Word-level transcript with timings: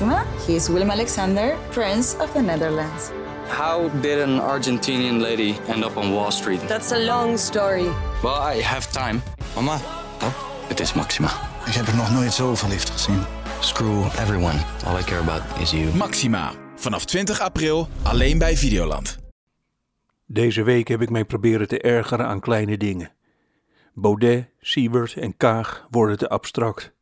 Maxima, 0.00 0.24
he 0.46 0.54
is 0.54 0.68
Willem 0.68 0.90
Alexander, 0.90 1.56
Prince 1.70 2.16
of 2.20 2.32
the 2.32 2.40
Netherlands. 2.40 3.10
How 3.48 3.88
did 4.00 4.20
an 4.20 4.40
Argentinian 4.40 5.20
lady 5.20 5.56
end 5.66 5.84
up 5.84 5.96
on 5.96 6.12
Wall 6.12 6.30
Street? 6.30 6.60
That's 6.68 6.92
a 6.92 6.98
long 6.98 7.38
story. 7.38 7.88
Well, 8.22 8.56
I 8.56 8.62
have 8.62 8.92
time. 8.92 9.22
Mama, 9.54 9.80
Oh, 10.22 10.32
het 10.68 10.80
is 10.80 10.92
Maxima. 10.92 11.28
ik 11.66 11.72
heb 11.72 11.86
er 11.86 11.96
nog 11.96 12.12
nooit 12.12 12.32
zo 12.32 12.54
verliefd 12.54 12.90
gezien. 12.90 13.22
Screw 13.60 14.04
everyone. 14.04 14.58
All 14.86 14.98
I 14.98 15.02
care 15.02 15.20
about 15.20 15.42
is 15.60 15.70
you. 15.70 15.94
Maxima. 15.96 16.52
Vanaf 16.76 17.04
20 17.04 17.40
april 17.40 17.88
alleen 18.02 18.38
bij 18.38 18.56
Videoland. 18.56 19.18
Deze 20.26 20.62
week 20.62 20.88
heb 20.88 21.02
ik 21.02 21.10
mij 21.10 21.24
proberen 21.24 21.68
te 21.68 21.80
ergeren 21.80 22.26
aan 22.26 22.40
kleine 22.40 22.76
dingen. 22.76 23.12
Baudet, 23.94 24.48
Siebert 24.60 25.14
en 25.14 25.36
Kaag 25.36 25.86
worden 25.90 26.18
te 26.18 26.28
abstract. 26.28 26.92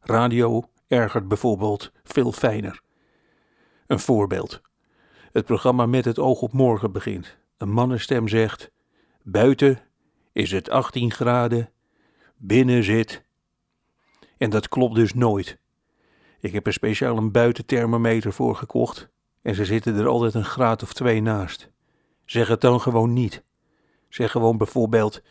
Radio 0.00 0.68
ergert 0.94 1.28
bijvoorbeeld 1.28 1.92
veel 2.02 2.32
fijner. 2.32 2.80
Een 3.86 3.98
voorbeeld. 3.98 4.60
Het 5.32 5.44
programma 5.44 5.86
Met 5.86 6.04
het 6.04 6.18
oog 6.18 6.42
op 6.42 6.52
morgen 6.52 6.92
begint. 6.92 7.36
Een 7.56 7.70
mannenstem 7.70 8.28
zegt: 8.28 8.70
Buiten 9.22 9.80
is 10.32 10.50
het 10.50 10.70
18 10.70 11.10
graden, 11.10 11.70
binnen 12.36 12.84
zit. 12.84 13.24
En 14.38 14.50
dat 14.50 14.68
klopt 14.68 14.94
dus 14.94 15.14
nooit. 15.14 15.58
Ik 16.40 16.52
heb 16.52 16.66
er 16.66 16.72
speciaal 16.72 17.16
een 17.16 17.32
buitenthermometer 17.32 18.32
voor 18.32 18.56
gekocht 18.56 19.08
en 19.42 19.54
ze 19.54 19.64
zitten 19.64 19.96
er 19.96 20.06
altijd 20.06 20.34
een 20.34 20.44
graad 20.44 20.82
of 20.82 20.92
twee 20.92 21.20
naast. 21.20 21.70
Zeg 22.24 22.48
het 22.48 22.60
dan 22.60 22.80
gewoon 22.80 23.12
niet. 23.12 23.42
Zeg 24.08 24.30
gewoon 24.30 24.56
bijvoorbeeld: 24.56 25.22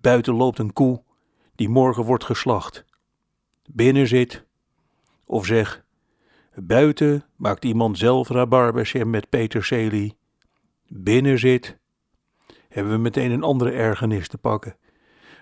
buiten 0.00 0.34
loopt 0.34 0.58
een 0.58 0.72
koe 0.72 1.02
die 1.54 1.68
morgen 1.68 2.04
wordt 2.04 2.24
geslacht. 2.24 2.84
Binnen 3.70 4.06
zit. 4.06 4.44
Of 5.32 5.46
zeg: 5.46 5.84
buiten 6.54 7.24
maakt 7.36 7.64
iemand 7.64 7.98
zelf 7.98 8.28
rabarberjam 8.28 9.10
met 9.10 9.28
peterselie. 9.28 10.16
Binnen 10.88 11.38
zit. 11.38 11.78
Hebben 12.68 12.92
we 12.92 12.98
meteen 12.98 13.30
een 13.30 13.42
andere 13.42 13.70
ergernis 13.70 14.28
te 14.28 14.38
pakken. 14.38 14.76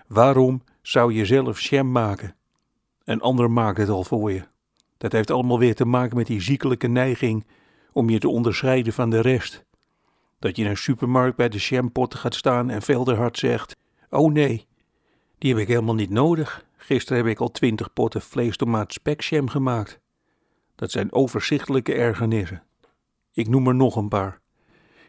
Waarom 0.07 0.63
zou 0.81 1.13
je 1.13 1.25
zelf 1.25 1.59
jam 1.59 1.91
maken? 1.91 2.35
Een 3.03 3.21
ander 3.21 3.51
maakt 3.51 3.77
het 3.77 3.89
al 3.89 4.03
voor 4.03 4.31
je. 4.31 4.43
Dat 4.97 5.11
heeft 5.11 5.31
allemaal 5.31 5.59
weer 5.59 5.75
te 5.75 5.85
maken 5.85 6.17
met 6.17 6.27
die 6.27 6.41
ziekelijke 6.41 6.87
neiging 6.87 7.47
om 7.91 8.09
je 8.09 8.19
te 8.19 8.29
onderscheiden 8.29 8.93
van 8.93 9.09
de 9.09 9.21
rest. 9.21 9.65
Dat 10.39 10.55
je 10.55 10.63
in 10.63 10.69
een 10.69 10.77
supermarkt 10.77 11.37
bij 11.37 11.49
de 11.49 11.57
jampotten 11.57 12.19
gaat 12.19 12.35
staan 12.35 12.69
en 12.69 12.81
veel 12.81 13.03
te 13.03 13.13
hard 13.13 13.37
zegt: 13.37 13.77
Oh 14.09 14.31
nee, 14.31 14.67
die 15.37 15.51
heb 15.51 15.61
ik 15.61 15.67
helemaal 15.67 15.95
niet 15.95 16.09
nodig. 16.09 16.65
Gisteren 16.83 17.17
heb 17.17 17.31
ik 17.31 17.39
al 17.39 17.51
twintig 17.51 17.93
potten 17.93 18.21
vlees, 18.21 18.57
tomaat, 18.57 18.93
spekjam 18.93 19.49
gemaakt. 19.49 19.99
Dat 20.75 20.91
zijn 20.91 21.13
overzichtelijke 21.13 21.93
ergernissen. 21.93 22.63
Ik 23.31 23.47
noem 23.47 23.67
er 23.67 23.75
nog 23.75 23.95
een 23.95 24.07
paar. 24.07 24.41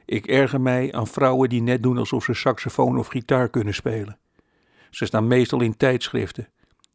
Ik 0.04 0.26
erger 0.26 0.60
mij 0.60 0.92
aan 0.92 1.06
vrouwen 1.06 1.48
die 1.48 1.62
net 1.62 1.82
doen 1.82 1.98
alsof 1.98 2.24
ze 2.24 2.34
saxofoon 2.34 2.98
of 2.98 3.06
gitaar 3.06 3.48
kunnen 3.48 3.74
spelen. 3.74 4.18
Ze 4.90 5.06
staan 5.06 5.26
meestal 5.26 5.60
in 5.60 5.76
tijdschriften. 5.76 6.48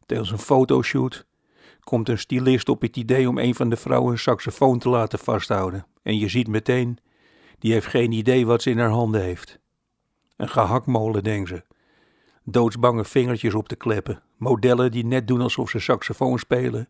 Tijdens 0.06 0.30
een 0.30 0.38
fotoshoot 0.38 1.26
komt 1.80 2.08
een 2.08 2.18
stylist 2.18 2.68
op 2.68 2.82
het 2.82 2.96
idee 2.96 3.28
om 3.28 3.38
een 3.38 3.54
van 3.54 3.68
de 3.68 3.76
vrouwen 3.76 4.12
een 4.12 4.18
saxofoon 4.18 4.78
te 4.78 4.88
laten 4.88 5.18
vasthouden. 5.18 5.86
En 6.02 6.18
je 6.18 6.28
ziet 6.28 6.48
meteen, 6.48 6.98
die 7.58 7.72
heeft 7.72 7.86
geen 7.86 8.12
idee 8.12 8.46
wat 8.46 8.62
ze 8.62 8.70
in 8.70 8.78
haar 8.78 8.90
handen 8.90 9.22
heeft. 9.22 9.58
Een 10.36 10.48
gehaktmolen, 10.48 11.24
denkt 11.24 11.48
ze. 11.48 11.64
Doodsbange 12.50 13.04
vingertjes 13.04 13.54
op 13.54 13.68
te 13.68 13.76
kleppen. 13.76 14.22
Modellen 14.36 14.90
die 14.90 15.06
net 15.06 15.28
doen 15.28 15.40
alsof 15.40 15.70
ze 15.70 15.78
saxofoon 15.78 16.38
spelen. 16.38 16.88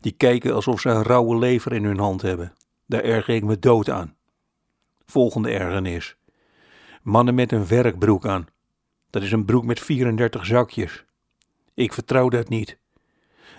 Die 0.00 0.12
kijken 0.12 0.54
alsof 0.54 0.80
ze 0.80 0.88
een 0.88 1.02
rauwe 1.02 1.38
lever 1.38 1.72
in 1.72 1.84
hun 1.84 1.98
hand 1.98 2.22
hebben. 2.22 2.52
Daar 2.86 3.02
erger 3.02 3.34
ik 3.34 3.44
me 3.44 3.58
dood 3.58 3.90
aan. 3.90 4.16
Volgende 5.06 5.50
ergernis. 5.50 6.16
Mannen 7.02 7.34
met 7.34 7.52
een 7.52 7.66
werkbroek 7.66 8.26
aan. 8.26 8.46
Dat 9.10 9.22
is 9.22 9.32
een 9.32 9.44
broek 9.44 9.64
met 9.64 9.80
34 9.80 10.46
zakjes. 10.46 11.04
Ik 11.74 11.92
vertrouw 11.92 12.28
dat 12.28 12.48
niet. 12.48 12.78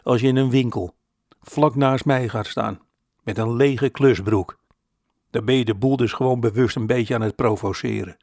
Als 0.03 0.21
je 0.21 0.27
in 0.27 0.35
een 0.35 0.49
winkel 0.49 0.95
vlak 1.41 1.75
naast 1.75 2.05
mij 2.05 2.29
gaat 2.29 2.47
staan 2.47 2.79
met 3.23 3.37
een 3.37 3.55
lege 3.55 3.89
klusbroek, 3.89 4.59
dan 5.29 5.45
ben 5.45 5.55
je 5.55 5.65
de 5.65 5.75
boel 5.75 5.97
dus 5.97 6.13
gewoon 6.13 6.39
bewust 6.39 6.75
een 6.75 6.87
beetje 6.87 7.15
aan 7.15 7.21
het 7.21 7.35
provoceren. 7.35 8.17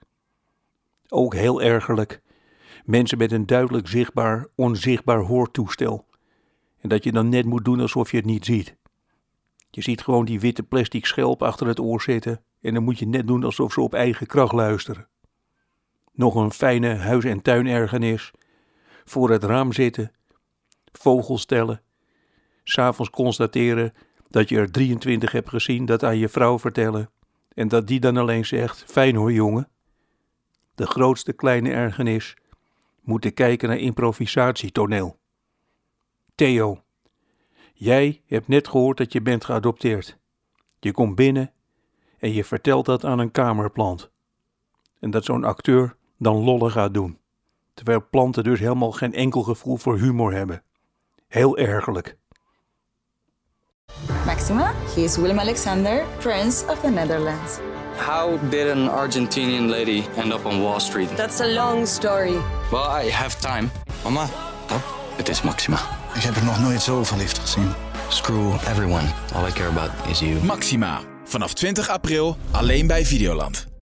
Ook 1.08 1.34
heel 1.34 1.62
ergerlijk, 1.62 2.20
mensen 2.88 3.18
met 3.18 3.32
een 3.32 3.46
duidelijk 3.46 3.88
zichtbaar, 3.88 4.46
onzichtbaar 4.54 5.18
hoortoestel. 5.18 6.06
En 6.80 6.88
dat 6.88 7.04
je 7.04 7.12
dan 7.12 7.28
net 7.28 7.44
moet 7.44 7.64
doen 7.64 7.80
alsof 7.80 8.10
je 8.10 8.16
het 8.16 8.26
niet 8.26 8.44
ziet. 8.44 8.76
Je 9.70 9.82
ziet 9.82 10.02
gewoon 10.02 10.24
die 10.24 10.40
witte 10.40 10.62
plastic 10.62 11.06
schelp 11.06 11.42
achter 11.42 11.66
het 11.66 11.80
oor 11.80 12.02
zitten 12.02 12.42
en 12.60 12.74
dan 12.74 12.82
moet 12.82 12.98
je 12.98 13.06
net 13.06 13.26
doen 13.26 13.44
alsof 13.44 13.72
ze 13.72 13.80
op 13.80 13.94
eigen 13.94 14.26
kracht 14.26 14.52
luisteren. 14.52 15.08
Nog 16.12 16.34
een 16.34 16.52
fijne 16.52 16.94
huis- 16.94 17.24
en 17.24 17.42
tuinergernis. 17.42 18.30
Voor 19.04 19.30
het 19.30 19.44
raam 19.44 19.72
zitten, 19.72 20.12
vogels 20.92 21.44
tellen, 21.44 21.82
s'avonds 22.64 23.10
constateren 23.10 23.92
dat 24.28 24.48
je 24.48 24.56
er 24.56 24.70
23 24.70 25.32
hebt 25.32 25.48
gezien, 25.48 25.84
dat 25.84 26.04
aan 26.04 26.18
je 26.18 26.28
vrouw 26.28 26.58
vertellen 26.58 27.10
en 27.54 27.68
dat 27.68 27.86
die 27.86 28.00
dan 28.00 28.16
alleen 28.16 28.46
zegt: 28.46 28.84
Fijn 28.86 29.16
hoor, 29.16 29.32
jongen. 29.32 29.68
De 30.74 30.86
grootste 30.86 31.32
kleine 31.32 31.70
ergernis: 31.70 32.36
moeten 33.08 33.34
kijken 33.34 33.68
naar 33.68 33.78
improvisatietoneel. 33.78 35.18
Theo, 36.34 36.82
jij 37.74 38.22
hebt 38.26 38.48
net 38.48 38.68
gehoord 38.68 38.96
dat 38.96 39.12
je 39.12 39.22
bent 39.22 39.44
geadopteerd. 39.44 40.18
Je 40.80 40.92
komt 40.92 41.14
binnen 41.14 41.52
en 42.18 42.32
je 42.32 42.44
vertelt 42.44 42.86
dat 42.86 43.04
aan 43.04 43.18
een 43.18 43.30
kamerplant. 43.30 44.10
En 45.00 45.10
dat 45.10 45.24
zo'n 45.24 45.44
acteur 45.44 45.96
dan 46.16 46.36
lollen 46.36 46.70
gaat 46.70 46.94
doen. 46.94 47.18
Terwijl 47.74 48.06
planten 48.10 48.44
dus 48.44 48.60
helemaal 48.60 48.92
geen 48.92 49.14
enkel 49.14 49.42
gevoel 49.42 49.76
voor 49.76 49.98
humor 49.98 50.32
hebben. 50.32 50.62
Heel 51.28 51.58
ergerlijk. 51.58 52.16
Maxima, 54.26 54.72
he 54.94 55.00
is 55.00 55.16
Willem 55.16 55.38
Alexander, 55.38 56.04
Prince 56.18 56.66
of 56.66 56.80
the 56.80 56.90
Netherlands. 56.90 57.67
How 57.98 58.38
did 58.50 58.66
an 58.76 58.88
Argentinian 58.88 59.68
lady 59.68 60.04
end 60.16 60.32
up 60.32 60.44
on 60.46 60.60
Wall 60.60 60.80
Street? 60.80 61.16
That's 61.16 61.40
a 61.40 61.46
long 61.46 61.86
story. 61.86 62.32
Well, 62.70 63.04
I 63.04 63.10
have 63.10 63.36
time. 63.40 63.70
Mama, 64.02 64.28
Oh, 64.70 64.82
het 65.16 65.28
is 65.28 65.42
Maxima. 65.42 65.78
ik 66.14 66.22
heb 66.22 66.36
er 66.36 66.44
nog 66.44 66.60
nooit 66.60 66.82
zo 66.82 67.04
verliefd 67.04 67.38
gezien. 67.38 67.72
Screw 68.08 68.52
everyone. 68.54 69.04
All 69.34 69.46
I 69.48 69.52
care 69.52 69.68
about 69.68 69.90
is 70.10 70.18
you. 70.18 70.44
Maxima. 70.44 71.00
Vanaf 71.24 71.52
20 71.54 71.88
april 71.88 72.36
alleen 72.50 72.86
bij 72.86 73.06
Videoland. 73.06 73.66